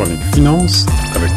chronique 0.00 0.22
finance 0.34 0.86
avec. 1.14 1.30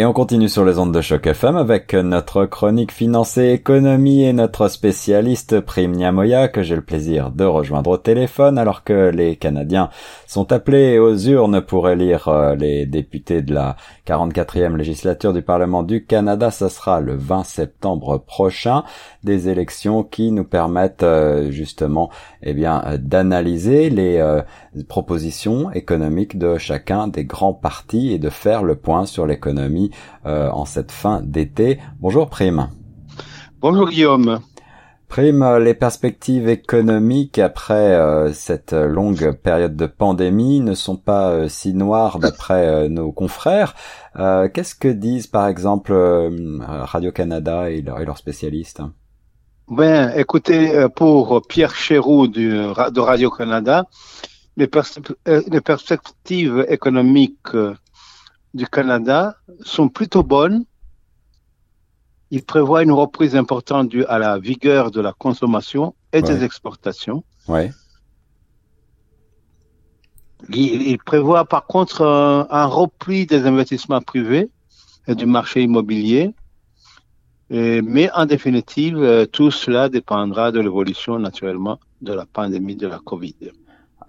Et 0.00 0.04
on 0.06 0.14
continue 0.14 0.48
sur 0.48 0.64
les 0.64 0.78
ondes 0.78 0.94
de 0.94 1.00
choc 1.02 1.26
FM 1.26 1.56
avec 1.56 1.92
notre 1.92 2.46
chronique 2.46 2.90
financée 2.90 3.50
économie 3.50 4.22
et 4.22 4.32
notre 4.32 4.68
spécialiste 4.68 5.60
Prime 5.60 5.92
Niamoya 5.92 6.48
que 6.48 6.62
j'ai 6.62 6.74
le 6.74 6.80
plaisir 6.80 7.30
de 7.30 7.44
rejoindre 7.44 7.90
au 7.90 7.96
téléphone 7.98 8.56
alors 8.56 8.82
que 8.82 9.10
les 9.10 9.36
Canadiens 9.36 9.90
sont 10.26 10.52
appelés 10.52 10.98
aux 10.98 11.14
urnes 11.14 11.60
pour 11.60 11.90
élire 11.90 12.28
euh, 12.28 12.54
les 12.54 12.86
députés 12.86 13.42
de 13.42 13.52
la 13.52 13.76
44e 14.10 14.76
législature 14.76 15.32
du 15.32 15.40
Parlement 15.40 15.84
du 15.84 16.04
Canada. 16.04 16.50
Ce 16.50 16.68
sera 16.68 17.00
le 17.00 17.14
20 17.14 17.44
septembre 17.44 18.18
prochain. 18.18 18.82
Des 19.22 19.48
élections 19.48 20.02
qui 20.02 20.32
nous 20.32 20.42
permettent 20.42 21.04
euh, 21.04 21.52
justement 21.52 22.10
eh 22.42 22.52
bien 22.52 22.82
d'analyser 22.98 23.88
les 23.88 24.18
euh, 24.18 24.42
propositions 24.88 25.70
économiques 25.70 26.38
de 26.38 26.58
chacun 26.58 27.06
des 27.06 27.24
grands 27.24 27.54
partis 27.54 28.12
et 28.12 28.18
de 28.18 28.30
faire 28.30 28.64
le 28.64 28.74
point 28.74 29.06
sur 29.06 29.26
l'économie 29.26 29.92
euh, 30.26 30.50
en 30.50 30.64
cette 30.64 30.90
fin 30.90 31.20
d'été. 31.22 31.78
Bonjour 32.00 32.28
Prime. 32.28 32.68
Bonjour 33.60 33.88
Guillaume. 33.88 34.40
Prime, 35.10 35.58
les 35.58 35.74
perspectives 35.74 36.48
économiques 36.48 37.40
après 37.40 37.96
euh, 37.96 38.32
cette 38.32 38.72
longue 38.72 39.32
période 39.32 39.74
de 39.74 39.86
pandémie 39.86 40.60
ne 40.60 40.74
sont 40.74 40.96
pas 40.96 41.30
euh, 41.30 41.48
si 41.48 41.74
noires 41.74 42.20
d'après 42.20 42.88
nos 42.88 43.10
confrères. 43.10 43.74
Qu'est-ce 44.14 44.76
que 44.76 44.86
disent 44.88 45.26
par 45.26 45.48
exemple 45.48 45.92
Radio-Canada 45.92 47.70
et, 47.70 47.82
leurs 47.82 48.18
spécialistes? 48.18 48.82
Ben, 49.68 50.12
écoutez, 50.16 50.86
pour 50.94 51.42
Pierre 51.48 51.74
Chéroux 51.74 52.28
de 52.28 52.66
Radio-Canada, 53.00 53.86
les, 54.56 54.70
les, 55.26 55.60
perspectives 55.60 56.66
économiques 56.68 57.56
du 58.54 58.66
Canada 58.66 59.36
sont 59.62 59.88
plutôt 59.88 60.22
bonnes. 60.22 60.64
Il 62.30 62.44
prévoit 62.44 62.82
une 62.82 62.92
reprise 62.92 63.34
importante 63.34 63.88
due 63.88 64.04
à 64.04 64.18
la 64.18 64.38
vigueur 64.38 64.90
de 64.90 65.00
la 65.00 65.12
consommation 65.12 65.94
et 66.12 66.22
des 66.22 66.44
exportations. 66.44 67.24
Ouais. 67.48 67.70
Il, 70.48 70.98
prévoit 70.98 71.44
par 71.44 71.66
contre 71.66 72.02
un, 72.02 72.66
repli 72.66 73.26
des 73.26 73.46
investissements 73.46 74.00
privés 74.00 74.48
et 75.06 75.14
du 75.14 75.26
marché 75.26 75.62
immobilier. 75.62 76.32
mais 77.50 78.10
en 78.12 78.26
définitive, 78.26 78.98
euh, 78.98 79.26
tout 79.26 79.50
cela 79.50 79.88
dépendra 79.88 80.52
de 80.52 80.60
l'évolution 80.60 81.18
naturellement 81.18 81.78
de 82.00 82.12
la 82.12 82.26
pandémie 82.26 82.76
de 82.76 82.86
la 82.86 83.00
Covid. 83.00 83.34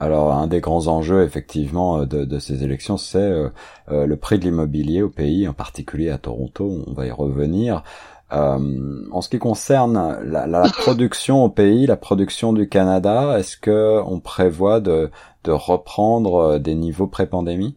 Alors 0.02 0.34
un 0.34 0.48
des 0.48 0.62
grands 0.62 0.88
enjeux 0.88 1.24
effectivement 1.24 2.00
euh, 2.00 2.06
de, 2.06 2.40
ces 2.40 2.64
élections, 2.64 2.98
c'est 2.98 3.20
euh, 3.20 3.50
le 3.88 4.16
prix 4.18 4.40
de 4.40 4.46
l'immobilier 4.46 5.04
au 5.04 5.10
pays, 5.10 5.48
en 5.48 5.54
particulier 5.54 6.10
à 6.10 6.18
Toronto. 6.18 6.84
On 6.88 6.94
va 6.94 7.06
y 7.06 7.12
revenir. 7.12 7.84
En 8.32 9.22
ce 9.22 9.30
qui 9.30 9.40
concerne 9.40 10.20
la, 10.24 10.64
production 10.80 11.44
au 11.44 11.50
pays, 11.50 11.86
la 11.86 11.98
production 11.98 12.54
du 12.54 12.70
Canada, 12.70 13.38
est-ce 13.38 13.58
que 13.58 14.02
on 14.06 14.20
prévoit 14.20 14.80
de, 14.80 15.12
reprendre 15.48 16.58
des 16.58 16.76
niveaux 16.76 17.08
pré-pandémie? 17.08 17.76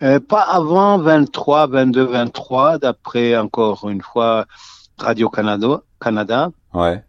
Pas 0.00 0.42
avant 0.42 0.98
23, 0.98 1.66
22, 1.66 2.02
23, 2.04 2.78
d'après 2.78 3.36
encore 3.36 3.88
une 3.88 4.02
fois 4.02 4.46
Radio 4.98 5.28
Canada. 5.28 5.82
Canada. 6.00 6.50
Ouais. 6.74 7.02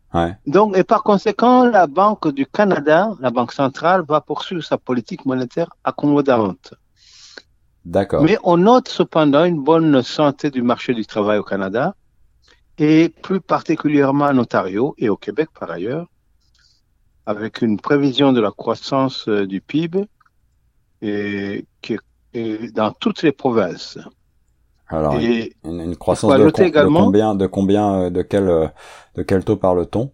Donc, 0.45 0.77
et 0.77 0.83
par 0.83 1.03
conséquent, 1.03 1.65
la 1.65 1.87
Banque 1.87 2.29
du 2.29 2.45
Canada, 2.45 3.11
la 3.19 3.29
Banque 3.29 3.51
centrale, 3.51 4.03
va 4.07 4.21
poursuivre 4.21 4.63
sa 4.63 4.77
politique 4.77 5.25
monétaire 5.25 5.69
accommodante. 5.83 6.73
D'accord. 7.85 8.23
Mais 8.23 8.37
on 8.43 8.57
note 8.57 8.89
cependant 8.89 9.45
une 9.45 9.63
bonne 9.63 10.01
santé 10.01 10.49
du 10.49 10.61
marché 10.61 10.93
du 10.93 11.05
travail 11.05 11.37
au 11.39 11.43
Canada 11.43 11.95
et 12.77 13.09
plus 13.09 13.41
particulièrement 13.41 14.25
en 14.25 14.37
Ontario 14.37 14.95
et 14.97 15.09
au 15.09 15.17
Québec 15.17 15.49
par 15.57 15.71
ailleurs, 15.71 16.07
avec 17.25 17.61
une 17.61 17.79
prévision 17.79 18.33
de 18.33 18.41
la 18.41 18.51
croissance 18.51 19.27
euh, 19.27 19.45
du 19.45 19.61
PIB 19.61 20.05
et, 21.01 21.65
qui 21.81 21.97
est 22.33 22.73
dans 22.73 22.91
toutes 22.91 23.23
les 23.23 23.31
provinces. 23.31 23.97
Alors, 24.89 25.15
une, 25.15 25.97
croissance 25.97 26.33
de, 26.33 26.49
combien, 26.49 27.35
de 27.35 27.45
combien, 27.45 27.93
euh, 27.93 28.09
de 28.09 28.21
quel, 28.21 28.47
euh, 28.47 28.67
de 29.15 29.23
quel 29.23 29.43
taux 29.43 29.57
parle-t-on? 29.57 30.11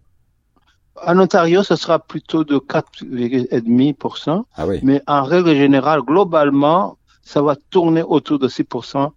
En 1.06 1.18
Ontario, 1.18 1.62
ce 1.62 1.76
sera 1.76 2.00
plutôt 2.00 2.42
de 2.42 2.56
4,5%. 2.56 4.44
Ah 4.56 4.66
oui. 4.66 4.80
Mais 4.82 5.00
en 5.06 5.22
règle 5.22 5.54
générale, 5.54 6.00
globalement, 6.02 6.98
ça 7.22 7.40
va 7.40 7.56
tourner 7.70 8.02
autour 8.02 8.38
de 8.40 8.48
6% 8.48 9.10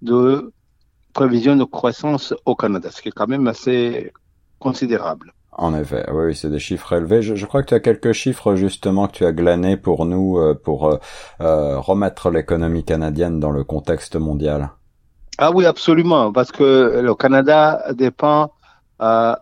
de 0.00 0.52
prévision 1.12 1.56
de 1.56 1.64
croissance 1.64 2.34
au 2.46 2.54
Canada, 2.54 2.90
ce 2.90 3.02
qui 3.02 3.08
est 3.08 3.12
quand 3.12 3.28
même 3.28 3.46
assez 3.46 4.12
considérable. 4.58 5.32
En 5.52 5.74
effet, 5.74 6.06
oui, 6.10 6.34
c'est 6.34 6.50
des 6.50 6.58
chiffres 6.58 6.94
élevés. 6.94 7.20
Je, 7.22 7.46
crois 7.46 7.62
que 7.62 7.68
tu 7.68 7.74
as 7.74 7.80
quelques 7.80 8.12
chiffres 8.12 8.54
justement 8.54 9.06
que 9.06 9.12
tu 9.12 9.26
as 9.26 9.32
glanés 9.32 9.76
pour 9.76 10.06
nous, 10.06 10.38
euh, 10.38 10.54
pour 10.54 10.98
remettre 11.40 12.30
l'économie 12.30 12.84
canadienne 12.84 13.38
dans 13.38 13.50
le 13.50 13.62
contexte 13.62 14.16
mondial. 14.16 14.70
Ah 15.38 15.50
oui, 15.50 15.66
absolument, 15.66 16.32
parce 16.32 16.52
que 16.52 17.00
le 17.02 17.14
Canada 17.14 17.84
dépend 17.94 18.52
euh, 19.00 19.34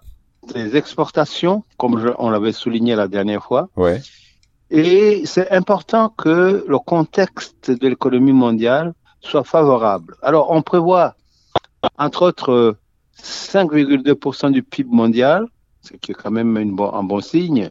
des 0.54 0.76
exportations, 0.76 1.64
comme 1.76 2.14
on 2.18 2.30
l'avait 2.30 2.52
souligné 2.52 2.94
la 2.94 3.08
dernière 3.08 3.42
fois. 3.42 3.68
Ouais. 3.76 4.00
Et 4.70 5.26
c'est 5.26 5.50
important 5.50 6.08
que 6.08 6.64
le 6.66 6.78
contexte 6.78 7.70
de 7.70 7.88
l'économie 7.88 8.32
mondiale 8.32 8.94
soit 9.20 9.44
favorable. 9.44 10.16
Alors, 10.22 10.50
on 10.50 10.62
prévoit, 10.62 11.16
entre 11.98 12.22
autres, 12.22 12.76
5,2% 13.22 14.50
du 14.50 14.62
PIB 14.62 14.90
mondial, 14.90 15.46
ce 15.82 15.94
qui 15.94 16.12
est 16.12 16.14
quand 16.14 16.30
même 16.30 16.56
une 16.58 16.74
bon, 16.74 16.92
un 16.92 17.02
bon 17.02 17.20
signe, 17.20 17.70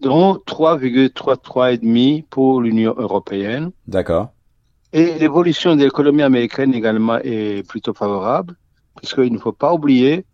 dont 0.00 0.34
3,33,5 0.34 2.24
pour 2.28 2.60
l'Union 2.60 2.94
européenne. 2.96 3.70
D'accord. 3.86 4.30
Et 4.92 5.18
l'évolution 5.18 5.74
de 5.74 5.84
l'économie 5.84 6.22
américaine 6.22 6.72
également 6.74 7.18
est 7.18 7.66
plutôt 7.68 7.94
favorable, 7.94 8.56
puisqu'il 8.96 9.32
ne 9.32 9.38
faut 9.38 9.52
pas 9.52 9.72
oublier 9.72 10.24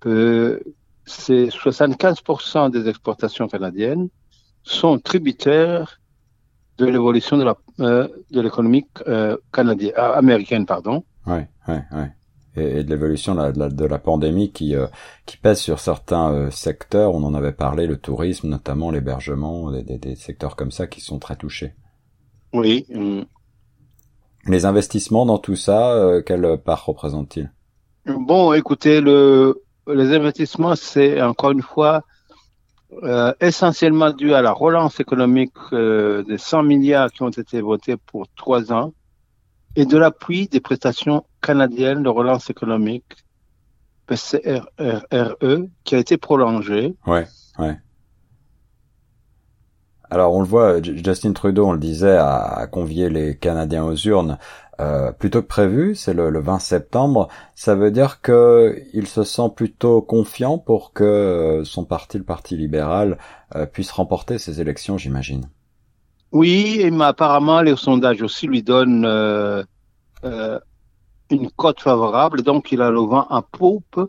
que 0.00 0.62
c'est 1.04 1.48
75% 1.48 2.70
des 2.70 2.88
exportations 2.88 3.48
canadiennes 3.48 4.08
sont 4.62 4.98
tributaires 4.98 6.00
de 6.78 6.86
l'évolution 6.86 7.36
de 7.36 7.54
euh, 7.80 8.08
l'économie 8.30 8.86
euh, 9.08 9.36
canadienne 9.52 9.94
euh, 9.98 10.14
américaine 10.14 10.64
pardon. 10.64 11.04
Oui, 11.26 11.40
oui, 11.68 11.76
oui. 11.92 12.04
Et, 12.56 12.82
de 12.82 12.90
l'évolution 12.90 13.34
de, 13.34 13.68
de, 13.68 13.84
la 13.84 13.98
pandémie 13.98 14.50
qui 14.50 14.74
qui 15.26 15.36
pèse 15.36 15.60
sur 15.60 15.78
certains 15.78 16.50
secteurs. 16.50 17.14
On 17.14 17.22
en 17.22 17.34
avait 17.34 17.52
parlé, 17.52 17.86
le 17.86 17.98
tourisme 17.98 18.48
notamment, 18.48 18.90
l'hébergement, 18.90 19.70
des, 19.70 19.82
des, 19.82 19.98
des, 19.98 20.16
secteurs 20.16 20.56
comme 20.56 20.72
ça 20.72 20.86
qui 20.86 21.00
sont 21.00 21.18
très 21.18 21.36
touchés. 21.36 21.74
Oui. 22.52 22.86
Hum. 22.92 23.24
Les 24.46 24.64
investissements 24.64 25.26
dans 25.26 25.38
tout 25.38 25.56
ça, 25.56 25.92
euh, 25.92 26.22
quelle 26.22 26.58
part 26.64 26.86
représente-t-il 26.86 27.52
Bon, 28.06 28.54
écoutez, 28.54 29.02
le, 29.02 29.62
les 29.86 30.14
investissements, 30.14 30.74
c'est 30.74 31.20
encore 31.20 31.50
une 31.50 31.62
fois 31.62 32.02
euh, 33.02 33.34
essentiellement 33.40 34.10
dû 34.10 34.32
à 34.32 34.40
la 34.40 34.52
relance 34.52 35.00
économique 35.00 35.52
euh, 35.74 36.22
des 36.22 36.38
100 36.38 36.62
milliards 36.62 37.12
qui 37.12 37.22
ont 37.22 37.28
été 37.28 37.60
votés 37.60 37.96
pour 37.98 38.26
trois 38.34 38.72
ans 38.72 38.94
et 39.76 39.84
de 39.84 39.98
l'appui 39.98 40.48
des 40.48 40.60
prestations 40.60 41.24
canadiennes 41.48 42.02
de 42.02 42.10
relance 42.10 42.50
économique, 42.50 43.16
PCRRE, 44.06 45.64
qui 45.84 45.94
a 45.94 45.98
été 45.98 46.18
prolongé. 46.18 46.94
Ouais, 47.06 47.26
ouais. 47.58 47.78
Alors 50.10 50.34
on 50.34 50.40
le 50.40 50.46
voit, 50.46 50.82
Justin 50.82 51.32
Trudeau, 51.32 51.66
on 51.66 51.72
le 51.72 51.78
disait, 51.78 52.18
a, 52.18 52.66
convié 52.70 53.08
les 53.08 53.36
Canadiens 53.36 53.84
aux 53.84 53.94
urnes 53.94 54.36
euh, 54.80 55.10
plutôt 55.10 55.40
que 55.40 55.46
prévu, 55.46 55.94
c'est 55.94 56.12
le, 56.12 56.38
20 56.38 56.58
septembre. 56.58 57.28
Ça 57.54 57.74
veut 57.74 57.90
dire 57.90 58.20
qu'il 58.20 59.06
se 59.06 59.24
sent 59.24 59.50
plutôt 59.56 60.02
confiant 60.02 60.58
pour 60.58 60.92
que 60.92 61.04
euh, 61.04 61.64
son 61.64 61.84
parti, 61.84 62.18
le 62.18 62.24
Parti 62.24 62.58
libéral, 62.58 63.16
euh, 63.56 63.64
puisse 63.64 63.90
remporter 63.90 64.38
ces 64.38 64.60
élections, 64.60 64.98
j'imagine. 64.98 65.48
Oui, 66.30 66.86
mais 66.92 67.06
apparemment 67.06 67.62
les 67.62 67.74
sondages 67.74 68.20
aussi 68.20 68.46
lui 68.46 68.62
donnent 68.62 69.06
une 71.30 71.50
cote 71.50 71.80
favorable, 71.80 72.42
donc 72.42 72.72
il 72.72 72.82
a 72.82 72.90
le 72.90 73.00
vent 73.00 73.26
en 73.30 73.42
poupe. 73.42 74.00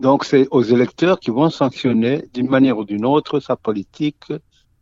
Donc 0.00 0.24
c'est 0.24 0.46
aux 0.50 0.62
électeurs 0.62 1.18
qui 1.20 1.30
vont 1.30 1.50
sanctionner 1.50 2.28
d'une 2.34 2.48
manière 2.48 2.78
ou 2.78 2.84
d'une 2.84 3.06
autre 3.06 3.40
sa 3.40 3.56
politique 3.56 4.32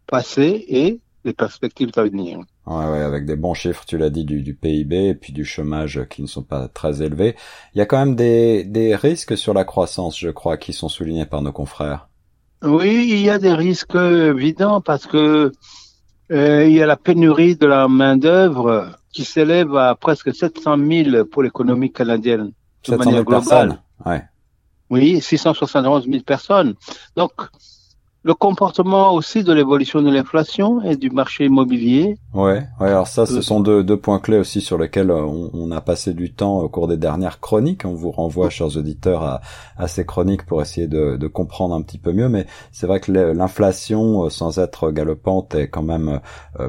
passé 0.06 0.64
et 0.68 1.00
les 1.24 1.32
perspectives 1.32 1.90
à 1.96 2.02
venir. 2.02 2.38
Ouais, 2.66 2.86
ouais, 2.86 3.00
avec 3.00 3.24
des 3.24 3.36
bons 3.36 3.54
chiffres, 3.54 3.84
tu 3.86 3.96
l'as 3.96 4.10
dit, 4.10 4.24
du, 4.24 4.42
du, 4.42 4.54
PIB 4.54 5.08
et 5.08 5.14
puis 5.14 5.32
du 5.32 5.44
chômage 5.44 6.06
qui 6.10 6.22
ne 6.22 6.26
sont 6.26 6.42
pas 6.42 6.68
très 6.68 7.02
élevés. 7.02 7.36
Il 7.74 7.78
y 7.78 7.80
a 7.80 7.86
quand 7.86 7.98
même 7.98 8.14
des, 8.16 8.64
des 8.64 8.96
risques 8.96 9.36
sur 9.36 9.54
la 9.54 9.64
croissance, 9.64 10.18
je 10.18 10.30
crois, 10.30 10.56
qui 10.56 10.72
sont 10.72 10.88
soulignés 10.88 11.26
par 11.26 11.42
nos 11.42 11.52
confrères. 11.52 12.08
Oui, 12.62 13.06
il 13.10 13.20
y 13.20 13.30
a 13.30 13.38
des 13.38 13.52
risques 13.54 13.94
évidents 13.94 14.80
parce 14.80 15.06
que 15.06 15.52
Euh, 16.30 16.66
il 16.66 16.72
y 16.72 16.82
a 16.82 16.86
la 16.86 16.96
pénurie 16.96 17.56
de 17.56 17.66
la 17.66 17.86
main-d'œuvre 17.86 18.96
qui 19.14 19.24
s'élève 19.24 19.76
à 19.76 19.94
presque 19.94 20.34
700 20.34 20.76
000 20.76 21.24
pour 21.26 21.44
l'économie 21.44 21.92
canadienne. 21.92 22.46
De 22.48 22.90
700 22.90 22.98
000 22.98 22.98
manière 22.98 23.24
globale. 23.24 23.42
personnes. 23.48 23.78
Ouais. 24.04 24.24
Oui, 24.90 25.20
671 25.20 26.06
000 26.06 26.22
personnes. 26.24 26.74
Donc, 27.16 27.32
le 28.24 28.34
comportement 28.34 29.12
aussi 29.14 29.44
de 29.44 29.52
l'évolution 29.52 30.02
de 30.02 30.10
l'inflation 30.10 30.82
et 30.82 30.96
du 30.96 31.10
marché 31.10 31.44
immobilier. 31.46 32.16
Ouais, 32.32 32.66
ouais. 32.80 32.88
Alors 32.88 33.06
ça, 33.06 33.26
ce 33.26 33.38
Euh. 33.38 33.42
sont 33.42 33.60
deux, 33.60 33.84
deux 33.84 33.96
points 33.96 34.18
clés 34.18 34.38
aussi 34.38 34.60
sur 34.60 34.76
lesquels 34.76 35.10
euh, 35.12 35.22
on, 35.24 35.50
on 35.52 35.70
a 35.70 35.80
passé 35.80 36.14
du 36.14 36.32
temps 36.34 36.58
au 36.58 36.68
cours 36.68 36.88
des 36.88 36.96
dernières 36.96 37.38
chroniques. 37.38 37.84
On 37.84 37.94
vous 37.94 38.10
renvoie, 38.10 38.50
chers 38.50 38.76
auditeurs, 38.76 39.22
à, 39.22 39.40
à 39.76 39.86
ces 39.86 40.04
chroniques 40.04 40.44
pour 40.44 40.60
essayer 40.60 40.88
de, 40.88 41.16
de 41.16 41.28
comprendre 41.28 41.74
un 41.76 41.82
petit 41.82 41.98
peu 41.98 42.12
mieux. 42.12 42.28
Mais 42.28 42.46
c'est 42.72 42.88
vrai 42.88 42.98
que 42.98 43.12
l'inflation, 43.12 44.24
euh, 44.24 44.30
sans 44.30 44.58
être 44.58 44.90
galopante, 44.90 45.54
est 45.54 45.68
quand 45.68 45.82
même 45.84 46.20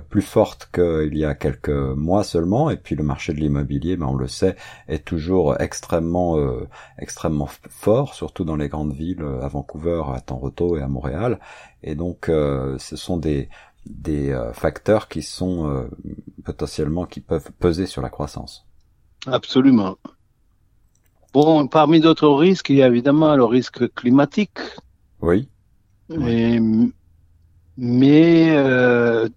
plus 0.10 0.22
forte 0.22 0.70
qu'il 0.74 1.18
y 1.18 1.26
a 1.26 1.34
quelques 1.36 1.70
mois 1.70 2.24
seulement. 2.24 2.70
Et 2.70 2.78
puis 2.78 2.96
le 2.96 3.04
marché 3.04 3.34
de 3.34 3.40
l'immobilier, 3.40 3.96
ben, 3.98 4.08
on 4.08 4.16
le 4.16 4.28
sait, 4.28 4.56
est 4.88 5.04
toujours 5.06 5.60
extrêmement, 5.60 6.38
euh, 6.38 6.68
extrêmement 7.00 7.50
fort, 7.70 8.14
surtout 8.14 8.44
dans 8.46 8.56
les 8.56 8.68
grandes 8.70 8.94
villes, 8.94 9.24
à 9.42 9.48
Vancouver, 9.48 10.04
à 10.14 10.20
Toronto 10.22 10.78
et 10.78 10.82
à 10.82 10.88
Montréal. 10.88 11.40
Et 11.84 11.96
donc, 11.96 12.30
euh, 12.30 12.78
ce 12.80 12.96
sont 12.96 13.18
des 13.18 13.50
des 13.86 14.32
euh, 14.32 14.52
facteurs 14.54 15.08
qui 15.08 15.22
sont 15.22 15.70
euh, 15.70 15.88
potentiellement 16.44 17.06
qui 17.06 17.22
peuvent 17.22 17.52
peser 17.60 17.86
sur 17.86 18.02
la 18.02 18.10
croissance. 18.10 18.66
Absolument. 19.28 20.00
Bon, 21.34 21.68
parmi 21.68 22.00
d'autres 22.00 22.30
risques, 22.30 22.70
il 22.72 22.78
y 22.78 22.82
a 22.84 22.88
évidemment 22.88 23.36
le 23.36 23.46
risque 23.46 23.94
climatique. 23.94 24.58
Oui, 25.22 25.50
Et- 26.10 26.60
mais 27.78 28.56
euh, 28.56 29.28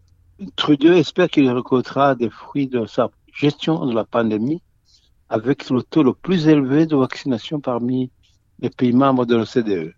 Trudeau 0.56 0.92
espère 0.92 1.28
qu'il 1.30 1.50
récoltera 1.50 2.14
des 2.14 2.30
fruits 2.30 2.68
de 2.68 2.86
sa 2.86 3.10
gestion 3.34 3.86
de 3.86 3.94
la 3.94 4.04
pandémie 4.04 4.62
avec 5.28 5.70
le 5.70 5.82
taux 5.82 6.02
le 6.04 6.14
plus 6.14 6.48
élevé 6.48 6.86
de 6.86 6.96
vaccination 6.96 7.60
parmi 7.60 8.10
les 8.60 8.70
pays 8.70 8.92
membres 8.92 9.26
de 9.26 9.36
l'OCDE. 9.36 9.94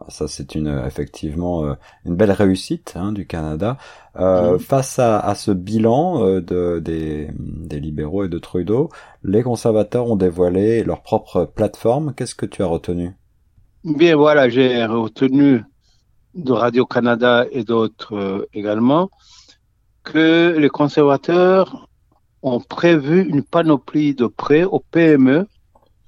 Alors 0.00 0.12
ça 0.12 0.28
c'est 0.28 0.54
une 0.54 0.68
effectivement 0.86 1.64
euh, 1.64 1.74
une 2.04 2.16
belle 2.16 2.32
réussite 2.32 2.92
hein, 2.96 3.12
du 3.12 3.26
Canada 3.26 3.76
Euh, 4.16 4.58
face 4.60 5.00
à, 5.00 5.18
à 5.18 5.34
ce 5.34 5.50
bilan 5.50 6.24
euh, 6.24 6.40
de, 6.40 6.78
des, 6.80 7.30
des 7.36 7.80
libéraux 7.80 8.24
et 8.24 8.28
de 8.28 8.38
Trudeau. 8.38 8.90
Les 9.24 9.42
conservateurs 9.42 10.06
ont 10.08 10.14
dévoilé 10.16 10.84
leur 10.84 11.02
propre 11.02 11.44
plateforme. 11.46 12.14
Qu'est-ce 12.14 12.36
que 12.36 12.46
tu 12.46 12.62
as 12.62 12.66
retenu? 12.66 13.16
Bien, 13.84 14.16
voilà, 14.16 14.48
j'ai 14.48 14.84
retenu 14.86 15.62
de 16.34 16.52
Radio-Canada 16.52 17.46
et 17.52 17.64
d'autres 17.64 18.14
euh, 18.16 18.46
également 18.54 19.10
que 20.04 20.56
les 20.58 20.68
conservateurs 20.70 21.88
ont 22.42 22.60
prévu 22.60 23.22
une 23.28 23.42
panoplie 23.44 24.14
de 24.14 24.26
prêts 24.26 24.64
aux 24.64 24.80
PME 24.80 25.46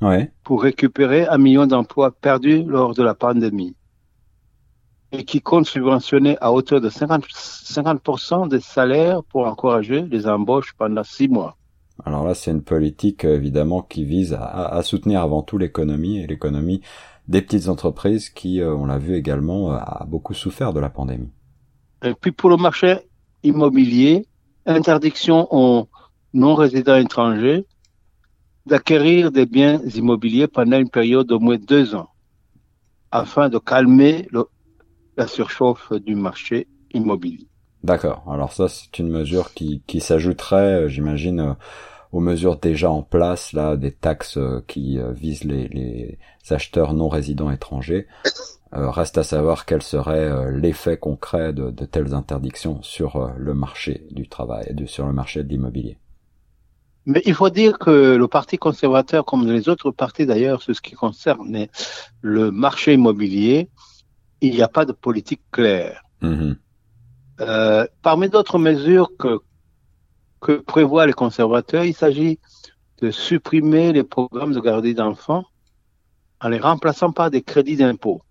Ouais, 0.01 0.31
pour 0.45 0.63
récupérer 0.63 1.27
un 1.27 1.39
million 1.39 1.67
d'emplois 1.67 2.11
perdus 2.11 2.63
lors 2.63 2.95
de 2.95 3.03
la 3.03 3.15
pandémie 3.15 3.75
et 5.13 5.25
qui 5.25 5.41
compte 5.41 5.67
subventionner 5.67 6.37
à 6.41 6.53
hauteur 6.53 6.81
de 6.81 6.91
50, 6.91 7.25
50% 7.27 8.49
des 8.49 8.61
salaires 8.61 9.23
pour 9.25 9.47
encourager 9.47 10.03
les 10.03 10.27
embauches 10.27 10.75
pendant 10.77 11.05
six 11.05 11.29
mois. 11.29 11.57
Alors 12.05 12.27
là, 12.27 12.35
c'est 12.35 12.51
une 12.51 12.63
politique 12.63 13.25
euh, 13.25 13.37
évidemment 13.37 13.81
qui 13.81 14.05
vise 14.05 14.35
à, 14.35 14.67
à 14.67 14.83
soutenir 14.83 15.23
avant 15.23 15.43
tout 15.43 15.57
l'économie 15.57 16.19
et 16.19 16.27
l'économie 16.27 16.83
des 17.29 17.43
petites 17.43 17.69
entreprises 17.69 18.29
qui, 18.29 18.61
euh, 18.61 18.75
on 18.75 18.87
l'a 18.87 18.99
vu 18.99 19.15
également, 19.15 19.73
euh, 19.73 19.77
a 19.77 20.05
beaucoup 20.07 20.35
souffert 20.35 20.73
de 20.73 20.81
la 20.81 20.91
pandémie. 20.91 21.31
Et 22.05 22.15
puis 22.15 22.33
pour 22.33 22.51
le 22.51 22.57
marché 22.57 22.99
immobilier, 23.43 24.27
interdiction 24.67 25.49
aux 25.51 25.89
non-résidents 26.35 26.97
étrangers 26.97 27.65
d'acquérir 28.67 29.31
des 29.33 29.47
biens 29.47 29.81
immobiliers 29.95 30.49
pendant 30.49 30.79
une 30.79 30.91
période 30.91 31.27
d'au 31.29 31.39
moins 31.39 31.57
deux 31.59 31.95
ans, 31.95 32.09
afin 33.11 33.49
de 33.49 33.59
calmer 33.59 34.27
le- 34.31 34.47
la 35.17 35.27
surchauffe 35.27 35.93
du 35.93 36.15
marché 36.15 36.67
immobilier. 36.93 37.47
D'accord. 37.83 38.25
Alors 38.29 38.53
ça, 38.53 38.69
c'est 38.69 38.99
une 38.99 39.09
mesure 39.09 39.55
qui, 39.55 39.83
qui 39.87 40.01
s'ajouterait, 40.01 40.83
euh, 40.83 40.89
j'imagine, 40.89 41.41
euh, 41.41 41.55
aux 42.13 42.21
mesures 42.21 42.57
déjà 42.57 42.91
en 42.91 43.03
place, 43.03 43.53
là, 43.53 43.77
des 43.77 43.93
taxes 43.93 44.39
euh, 44.39 44.65
qui 44.67 44.99
visent 45.13 45.45
les, 45.45 45.69
les 45.69 46.19
acheteurs 46.51 46.95
non 46.95 47.09
résidents 47.09 47.51
étrangers. 47.51 48.07
Reste 48.73 49.17
à 49.17 49.23
savoir 49.23 49.65
quel 49.65 49.81
serait 49.81 50.51
l'effet 50.53 50.99
concret 50.99 51.53
de, 51.53 51.71
de 51.71 51.85
telles 51.87 52.15
interdictions 52.15 52.83
sur 52.83 53.33
le 53.37 53.55
marché 53.55 54.07
du 54.11 54.29
travail, 54.29 54.75
du- 54.75 54.89
sur 54.89 55.07
le 55.07 55.13
marché 55.13 55.43
de 55.45 55.49
l'immobilier. 55.49 55.99
Mais 57.07 57.23
il 57.25 57.35
faut 57.35 57.51
dire 57.51 57.79
que 57.79 58.17
le 58.17 58.29
Parti 58.29 58.59
conservateur, 58.59 59.25
comme 59.25 59.47
les 59.51 59.69
autres 59.69 59.93
partis 59.93 60.27
d'ailleurs, 60.27 60.61
sur 60.61 60.75
ce 60.75 60.81
qui 60.81 60.95
concerne 60.95 61.69
le 62.21 62.51
marché 62.51 62.95
immobilier, 62.95 63.71
il 64.41 64.55
n'y 64.55 64.63
a 64.63 64.69
pas 64.69 64.85
de 64.85 64.93
politique 64.93 65.43
claire. 65.53 66.03
Mhm. 66.21 66.57
Euh, 67.41 67.87
parmi 68.03 68.29
d'autres 68.29 68.59
mesures 68.59 69.11
que, 69.19 69.39
que 70.41 70.53
prévoient 70.53 71.07
les 71.07 71.13
conservateurs, 71.13 71.85
il 71.85 71.95
s'agit 71.95 72.41
de 73.01 73.11
supprimer 73.11 73.93
les 73.93 74.03
programmes 74.03 74.53
de 74.53 74.61
garde 74.61 74.87
d'enfants 74.87 75.45
en 76.41 76.49
les 76.49 76.59
remplaçant 76.59 77.13
par 77.13 77.31
des 77.31 77.43
crédits 77.43 77.77
d'impôt, 77.77 78.23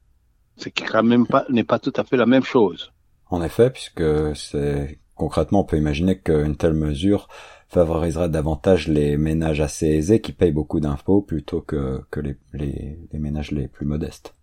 ce 0.57 0.69
qui 0.69 0.83
quand 0.83 1.03
même 1.03 1.25
n'est 1.49 1.63
pas 1.63 1.79
tout 1.79 1.93
à 1.95 2.03
fait 2.03 2.17
la 2.17 2.25
même 2.25 2.43
chose. 2.43 2.91
En 3.29 3.41
effet, 3.41 3.69
puisque 3.69 4.35
c'est 4.35 4.99
concrètement, 5.15 5.61
on 5.61 5.63
peut 5.63 5.77
imaginer 5.77 6.19
qu'une 6.19 6.57
telle 6.57 6.73
mesure 6.73 7.27
favoriserait 7.67 8.29
davantage 8.29 8.87
les 8.87 9.17
ménages 9.17 9.61
assez 9.61 9.87
aisés 9.87 10.21
qui 10.21 10.31
payent 10.31 10.51
beaucoup 10.51 10.79
d'impôts 10.79 11.21
plutôt 11.21 11.61
que, 11.61 12.01
que 12.11 12.19
les, 12.19 12.37
les, 12.53 12.99
les 13.11 13.19
ménages 13.19 13.51
les 13.51 13.67
plus 13.67 13.85
modestes. 13.85 14.35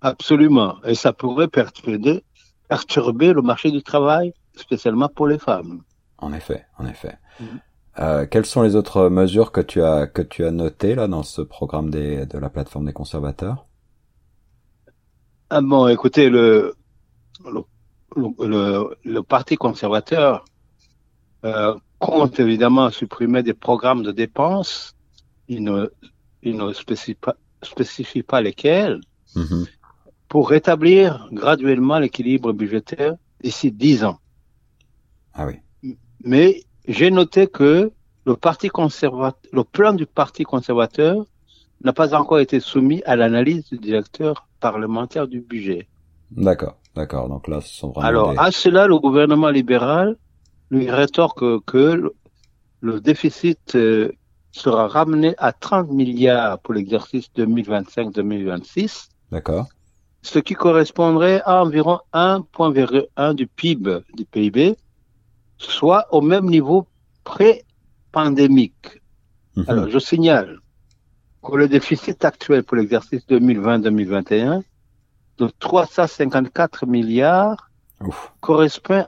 Absolument, 0.00 0.76
et 0.84 0.94
ça 0.94 1.12
pourrait 1.12 1.48
perturber, 1.48 2.24
perturber 2.68 3.32
le 3.32 3.42
marché 3.42 3.70
du 3.70 3.82
travail, 3.82 4.32
spécialement 4.54 5.08
pour 5.08 5.26
les 5.26 5.38
femmes. 5.38 5.82
En 6.18 6.32
effet, 6.32 6.66
en 6.78 6.86
effet. 6.86 7.16
Mhm. 7.40 7.60
Euh, 8.00 8.26
quelles 8.26 8.46
sont 8.46 8.62
les 8.62 8.76
autres 8.76 9.08
mesures 9.08 9.50
que 9.50 9.60
tu 9.60 9.82
as 9.82 10.06
que 10.06 10.22
tu 10.22 10.44
as 10.44 10.52
notées 10.52 10.94
là 10.94 11.08
dans 11.08 11.24
ce 11.24 11.42
programme 11.42 11.90
des, 11.90 12.26
de 12.26 12.38
la 12.38 12.48
plateforme 12.48 12.86
des 12.86 12.92
conservateurs? 12.92 13.66
Ah 15.50 15.60
bon, 15.62 15.88
écoutez, 15.88 16.28
le, 16.30 16.74
le, 17.44 17.62
le, 18.16 18.96
le 19.04 19.22
Parti 19.22 19.56
conservateur 19.56 20.44
euh, 21.44 21.74
compte 21.98 22.38
évidemment 22.40 22.90
supprimer 22.90 23.42
des 23.42 23.54
programmes 23.54 24.02
de 24.02 24.12
dépenses. 24.12 24.94
Il 25.48 25.64
ne, 25.64 25.90
il 26.42 26.56
ne 26.56 26.72
spécifie, 26.72 27.14
pas, 27.14 27.36
spécifie 27.62 28.22
pas 28.22 28.40
lesquels 28.40 29.00
Mhm. 29.36 29.66
pour 30.28 30.48
rétablir 30.48 31.28
graduellement 31.32 31.98
l'équilibre 31.98 32.52
budgétaire 32.52 33.14
d'ici 33.42 33.70
dix 33.70 34.04
ans. 34.04 34.18
Ah 35.34 35.46
oui. 35.46 35.96
Mais 36.24 36.64
j'ai 36.86 37.10
noté 37.10 37.46
que 37.46 37.92
le 38.24 38.36
Parti 38.36 38.68
conservateur, 38.68 39.38
le 39.52 39.64
plan 39.64 39.92
du 39.92 40.06
Parti 40.06 40.44
conservateur 40.44 41.24
n'a 41.84 41.92
pas 41.92 42.14
encore 42.14 42.40
été 42.40 42.58
soumis 42.60 43.02
à 43.04 43.16
l'analyse 43.16 43.68
du 43.68 43.78
directeur 43.78 44.48
parlementaire 44.60 45.28
du 45.28 45.40
budget. 45.40 45.88
D'accord, 46.30 46.76
d'accord. 46.94 47.28
Donc 47.28 47.46
là, 47.48 47.60
ce 47.60 47.72
sont 47.72 47.90
vraiment 47.90 48.08
Alors, 48.08 48.30
des... 48.32 48.38
à 48.38 48.50
cela, 48.50 48.86
le 48.86 48.98
gouvernement 48.98 49.50
libéral 49.50 50.16
lui 50.70 50.90
rétorque 50.90 51.64
que 51.64 52.12
le, 52.80 53.00
déficit 53.00 53.74
euh, 53.74 54.12
sera 54.52 54.88
ramené 54.88 55.34
à 55.38 55.52
30 55.52 55.90
milliards 55.90 56.58
pour 56.60 56.74
l'exercice 56.74 57.28
2025-2026, 57.36 59.08
D'accord. 59.30 59.66
ce 60.22 60.38
qui 60.38 60.54
correspondrait 60.54 61.42
à 61.44 61.62
environ 61.62 62.00
1,1 62.12 63.34
du 63.34 63.46
PIB, 63.46 64.00
du 64.14 64.24
PIB, 64.24 64.76
soit 65.58 66.06
au 66.12 66.20
même 66.20 66.46
niveau 66.46 66.86
pré-pandémique. 67.24 69.00
Mhm. 69.56 69.64
Alors, 69.68 69.88
je 69.88 69.98
signale 69.98 70.58
que 71.42 71.56
le 71.56 71.68
déficit 71.68 72.24
actuel 72.24 72.62
pour 72.64 72.76
l'exercice 72.76 73.26
2020-2021 73.28 74.62
de 75.38 75.48
354 75.60 76.86
milliards 76.86 77.70
Ouf. 78.00 78.32
correspond, 78.40 79.06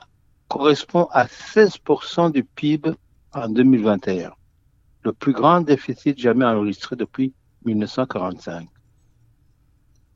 correspond 0.51 1.07
à 1.11 1.27
16% 1.27 2.31
du 2.33 2.43
PIB 2.43 2.91
en 3.33 3.47
2021, 3.47 4.33
le 5.03 5.13
plus 5.13 5.31
grand 5.31 5.61
déficit 5.61 6.19
jamais 6.19 6.43
enregistré 6.43 6.97
depuis 6.97 7.33
1945. 7.63 8.67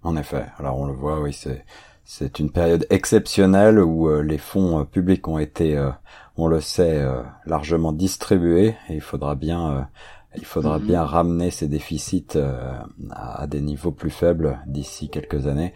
En 0.03 0.17
effet. 0.17 0.45
Alors 0.59 0.77
on 0.77 0.87
le 0.87 0.93
voit, 0.93 1.21
oui, 1.21 1.33
c'est 2.03 2.39
une 2.39 2.51
période 2.51 2.85
exceptionnelle 2.89 3.79
où 3.79 4.09
euh, 4.09 4.21
les 4.21 4.37
fonds 4.37 4.81
euh, 4.81 4.83
publics 4.83 5.25
ont 5.29 5.39
été, 5.39 5.77
euh, 5.77 5.89
on 6.35 6.47
le 6.47 6.59
sait, 6.59 7.01
largement 7.45 7.93
distribués. 7.93 8.75
Et 8.89 8.95
il 8.95 9.01
faudra 9.01 9.35
bien, 9.35 9.87
il 10.37 10.45
faudra 10.45 10.79
Mhm. 10.79 10.85
bien 10.85 11.03
ramener 11.03 11.51
ces 11.51 11.67
déficits 11.67 12.27
euh, 12.35 12.73
à, 13.11 13.41
à 13.43 13.47
des 13.47 13.61
niveaux 13.61 13.91
plus 13.91 14.09
faibles 14.09 14.59
d'ici 14.67 15.09
quelques 15.09 15.47
années. 15.47 15.73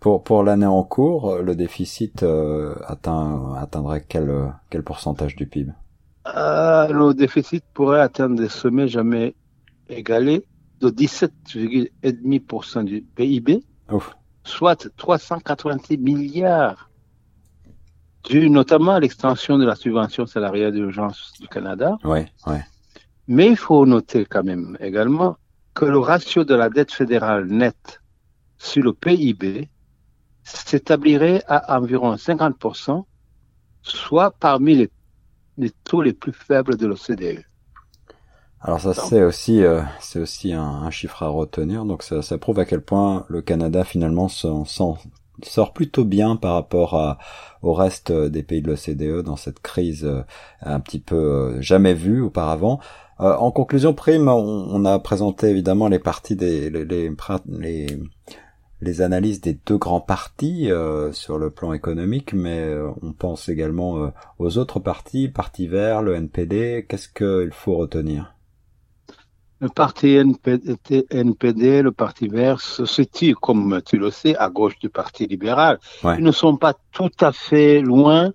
pour 0.00 0.24
pour 0.24 0.42
l'année 0.42 0.66
en 0.66 0.82
cours, 0.82 1.36
le 1.36 1.54
déficit 1.54 2.22
atteint 2.86 3.54
atteindrait 3.56 4.04
quel 4.08 4.52
quel 4.70 4.82
pourcentage 4.82 5.36
du 5.36 5.46
PIB 5.46 5.72
Le 6.26 7.12
déficit 7.12 7.64
pourrait 7.74 8.00
atteindre 8.00 8.36
des 8.36 8.48
sommets 8.48 8.88
jamais 8.88 9.34
égalés 9.88 10.44
de 10.80 10.90
17,5% 10.90 12.84
du 12.84 13.02
PIB, 13.02 13.62
soit 14.44 14.88
386 14.96 15.98
milliards 15.98 16.90
dû 18.28 18.50
notamment 18.50 18.92
à 18.92 19.00
l'extension 19.00 19.58
de 19.58 19.64
la 19.64 19.74
subvention 19.74 20.26
salariale 20.26 20.72
d'urgence 20.72 21.32
du 21.40 21.48
Canada. 21.48 21.96
Ouais, 22.04 22.28
ouais. 22.46 22.62
Mais 23.30 23.46
il 23.46 23.56
faut 23.56 23.86
noter 23.86 24.24
quand 24.24 24.42
même 24.42 24.76
également 24.80 25.36
que 25.74 25.84
le 25.84 26.00
ratio 26.00 26.42
de 26.42 26.56
la 26.56 26.68
dette 26.68 26.92
fédérale 26.92 27.46
nette 27.46 28.00
sur 28.58 28.82
le 28.82 28.92
PIB 28.92 29.68
s'établirait 30.42 31.44
à 31.46 31.78
environ 31.78 32.16
50%, 32.16 33.04
soit 33.82 34.32
parmi 34.32 34.88
les, 35.56 35.70
taux 35.84 36.02
les 36.02 36.12
plus 36.12 36.32
faibles 36.32 36.76
de 36.76 36.88
l'OCDE. 36.88 37.44
Alors 38.62 38.80
ça 38.80 38.94
c'est 38.94 39.22
aussi 39.22 39.62
euh, 39.62 39.80
c'est 40.00 40.18
aussi 40.18 40.52
un, 40.52 40.90
chiffre 40.90 41.22
à 41.22 41.28
retenir 41.28 41.84
donc 41.84 42.02
ça, 42.02 42.22
ça 42.22 42.36
prouve 42.36 42.58
à 42.58 42.64
quel 42.64 42.82
point 42.82 43.24
le 43.28 43.42
Canada 43.42 43.84
finalement 43.84 44.28
s'en 44.28 44.64
sort 45.44 45.72
plutôt 45.72 46.04
bien 46.04 46.36
par 46.36 46.54
rapport 46.54 46.94
à, 46.94 47.18
au 47.62 47.74
reste 47.74 48.12
des 48.12 48.42
pays 48.42 48.60
de 48.60 48.68
l'OCDE 48.68 49.24
dans 49.24 49.36
cette 49.36 49.60
crise 49.60 50.04
euh, 50.04 50.22
un 50.62 50.80
petit 50.80 50.98
peu 50.98 51.16
euh, 51.16 51.62
jamais 51.62 51.94
vue 51.94 52.20
auparavant. 52.20 52.80
Euh, 53.20 53.36
en 53.36 53.50
conclusion, 53.50 53.92
Prime, 53.92 54.28
on, 54.28 54.84
a 54.84 54.98
présenté 54.98 55.48
évidemment 55.48 55.88
les 55.88 55.98
parties 55.98 56.36
des 56.36 56.70
les, 56.70 56.84
les, 56.84 57.86
les, 58.80 59.02
analyses 59.02 59.42
des 59.42 59.58
deux 59.66 59.76
grands 59.76 60.00
partis 60.00 60.70
sur 61.12 61.38
le 61.38 61.50
plan 61.50 61.74
économique, 61.74 62.32
mais 62.32 62.74
on 63.02 63.12
pense 63.12 63.50
également 63.50 64.10
aux 64.38 64.58
autres 64.58 64.80
partis, 64.80 65.28
Parti 65.28 65.66
vert, 65.66 66.00
le 66.02 66.14
NPD. 66.14 66.86
Qu'est-ce 66.88 67.08
qu'il 67.08 67.52
faut 67.52 67.76
retenir? 67.76 68.34
Le 69.60 69.68
parti 69.68 70.16
NPD, 70.16 71.82
le 71.82 71.92
parti 71.92 72.28
vert, 72.28 72.62
se 72.62 72.86
situe, 72.86 73.34
comme 73.34 73.82
tu 73.84 73.98
le 73.98 74.10
sais, 74.10 74.34
à 74.36 74.48
gauche 74.48 74.78
du 74.78 74.88
parti 74.88 75.26
libéral. 75.26 75.78
Ils 76.02 76.24
ne 76.24 76.32
sont 76.32 76.56
pas 76.56 76.72
tout 76.92 77.10
à 77.20 77.32
fait 77.32 77.82
loin 77.82 78.32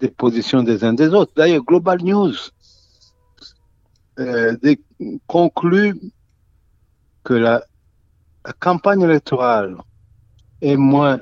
des 0.00 0.08
positions 0.08 0.62
des 0.62 0.84
uns 0.84 0.94
des 0.94 1.08
autres. 1.08 1.32
D'ailleurs, 1.36 1.62
Global 1.62 2.02
News 2.02 2.34
euh, 4.18 4.56
conclut 5.26 5.98
que 7.24 7.34
la, 7.34 7.62
la, 8.44 8.52
campagne 8.52 9.02
électorale 9.02 9.76
est 10.60 10.76
moins 10.76 11.20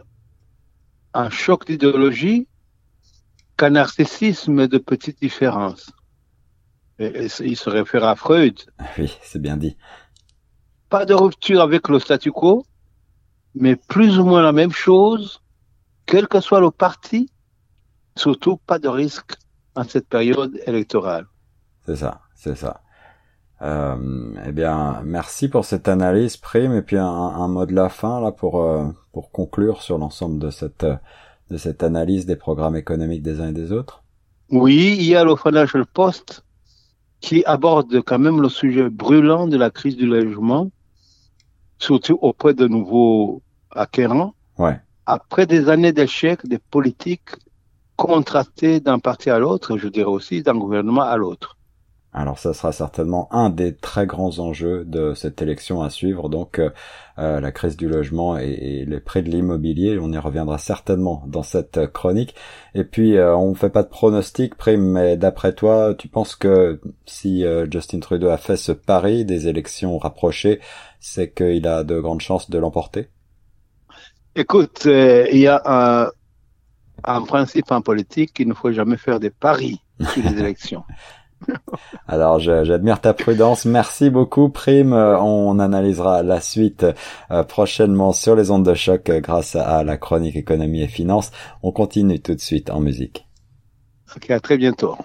un 1.15 1.31
choc 1.31 1.67
d'idéologie 1.67 2.49
qu'un 3.57 3.71
narcissisme 3.71 4.69
de 4.69 4.79
petites 4.79 5.21
différences 5.21 5.93
il 6.99 7.57
se 7.57 7.71
réfère 7.71 8.05
à 8.05 8.17
Freud. 8.17 8.59
Oui, 8.99 9.17
c'est 9.23 9.41
bien 9.41 9.57
dit. 9.57 9.77
Pas 10.89 11.05
de 11.05 11.15
rupture 11.15 11.61
avec 11.61 11.89
le 11.89 11.99
statu 11.99 12.33
quo, 12.33 12.65
mais 13.55 13.77
plus 13.77 14.19
ou 14.19 14.25
moins 14.25 14.43
la 14.43 14.53
même 14.53 14.73
chose, 14.73 15.43
quel 16.07 16.27
que 16.27 16.41
soit 16.41 16.61
le 16.61 16.71
parti, 16.71 17.31
surtout 18.17 18.57
pas 18.57 18.79
de 18.79 18.89
risque 18.89 19.37
en 19.77 19.85
cette 19.85 20.09
période 20.09 20.59
électorale. 20.67 21.27
C'est 21.87 21.97
ça, 21.97 22.21
c'est 22.39 22.55
ça. 22.55 22.81
Euh, 23.63 23.97
eh 24.47 24.53
bien, 24.53 25.03
merci 25.05 25.49
pour 25.49 25.65
cette 25.65 25.89
analyse, 25.89 26.37
Prime, 26.37 26.73
et 26.75 26.83
puis 26.83 26.97
un, 26.97 27.49
mot 27.49 27.67
de 27.67 27.75
la 27.75 27.89
fin 27.89 28.21
là 28.21 28.31
pour 28.31 28.63
euh, 28.63 28.85
pour 29.13 29.33
conclure 29.33 29.83
sur 29.83 29.99
l'ensemble 29.99 30.39
de 30.39 30.51
cette 30.51 30.87
de 31.51 31.57
cette 31.57 31.83
analyse 31.83 32.27
des 32.27 32.37
programmes 32.37 32.77
économiques 32.77 33.23
des 33.23 33.41
uns 33.41 33.49
et 33.49 33.53
des 33.53 33.73
autres. 33.73 34.05
Oui, 34.51 34.97
il 35.01 35.07
y 35.07 35.17
a 35.17 35.25
le 35.25 35.35
Financial 35.35 35.85
Post 35.85 36.45
qui 37.21 37.45
aborde 37.45 38.01
quand 38.03 38.21
même 38.21 38.41
le 38.41 38.49
sujet 38.49 38.89
brûlant 38.89 39.49
de 39.49 39.57
la 39.57 39.71
crise 39.71 39.97
du 39.97 40.07
logement, 40.07 40.71
surtout 41.81 42.19
auprès 42.23 42.55
de 42.55 42.69
nouveaux 42.69 43.43
acquérants. 43.73 44.35
Ouais. 44.57 44.81
Après 45.07 45.47
des 45.47 45.69
années 45.69 45.93
d'échecs 45.93 46.47
des 46.47 46.59
politiques 46.59 47.31
contrastées 47.97 48.79
d'un 48.79 49.01
parti 49.01 49.31
à 49.31 49.41
l'autre, 49.41 49.77
je 49.77 49.89
dirais 49.89 50.07
aussi 50.07 50.43
d'un 50.43 50.55
gouvernement 50.57 51.03
à 51.03 51.17
l'autre. 51.17 51.58
Alors 52.13 52.39
ça 52.39 52.55
sera 52.55 52.73
certainement 52.73 53.29
un 53.33 53.51
des 53.51 53.75
très 53.75 54.07
grands 54.07 54.39
enjeux 54.39 54.85
de 54.87 55.13
cette 55.13 55.43
élection 55.43 55.83
à 55.83 55.91
suivre, 55.91 56.31
donc 56.31 56.59
euh, 56.59 56.71
euh, 57.19 57.39
la 57.39 57.53
crise 57.53 57.77
du 57.77 57.87
logement 57.87 58.39
et, 58.39 58.87
les 58.87 59.01
prix 59.01 59.23
de 59.23 59.29
l'immobilier, 59.29 59.99
on 60.01 60.11
y 60.11 60.17
reviendra 60.17 60.57
certainement 60.57 61.23
dans 61.27 61.43
cette 61.43 61.87
chronique. 61.93 62.35
Et 62.75 62.85
puis 62.85 63.19
euh, 63.19 63.37
on 63.37 63.55
fait 63.55 63.69
pas 63.69 63.83
de 63.83 63.89
pronostic, 63.89 64.55
Prime, 64.55 64.91
mais 64.91 65.19
d'après 65.19 65.53
toi, 65.53 65.95
tu 65.97 66.09
penses 66.09 66.35
que 66.35 66.81
si 67.05 67.45
Justin 67.71 68.01
Trudeau 68.01 68.29
a 68.29 68.39
fait 68.39 68.57
ce 68.57 68.73
pari 68.73 69.27
des 69.27 69.47
élections 69.47 69.99
rapprochées, 69.99 70.61
c'est 71.01 71.31
qu'il 71.33 71.67
a 71.67 71.85
de 71.85 72.01
grandes 72.01 72.23
chances 72.23 72.49
de 72.49 72.59
l'emporter? 72.59 73.11
Écoute, 74.35 74.87
il 74.87 75.39
y 75.39 75.47
a 75.47 75.61
un, 75.67 76.11
un 77.05 77.23
principe 77.23 77.71
en 77.71 77.83
politique 77.83 78.33
qu'il 78.33 78.49
ne 78.49 78.55
faut 78.55 78.73
jamais 78.73 78.97
faire 78.97 79.21
des 79.21 79.31
paris 79.31 79.81
sur 80.15 80.23
les 80.23 80.39
élections. 80.41 80.85
Alors 82.07 82.39
j'admire 82.41 83.01
ta 83.01 83.15
prudence. 83.15 83.65
Merci 83.65 84.11
beaucoup 84.11 84.49
Prime. 84.49 84.93
On 84.93 85.59
analysera 85.59 86.23
la 86.23 86.41
suite 86.41 86.87
euh, 87.31 87.43
prochainement 87.45 88.13
sur 88.13 88.37
les 88.37 88.51
ondes 88.51 88.65
de 88.65 88.75
choc 88.75 89.09
euh, 89.11 89.21
grâce 89.21 89.57
à 89.57 89.85
la 89.85 89.97
chronique 89.97 90.37
économie 90.37 90.83
et 90.83 90.89
finance. 90.89 91.31
On 91.63 91.73
continue 91.73 92.21
tout 92.21 92.35
de 92.35 92.41
suite 92.41 92.71
en 92.71 92.81
musique. 92.81 93.27
Ok, 94.17 94.31
à 94.31 94.41
très 94.41 94.57
bientôt. 94.57 94.97